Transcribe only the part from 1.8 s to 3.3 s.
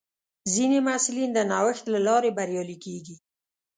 له لارې بریالي کېږي.